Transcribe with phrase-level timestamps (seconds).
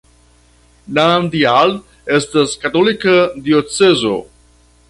[0.99, 1.75] Nandjal
[2.17, 3.15] estas katolika
[3.49, 4.19] diocezo.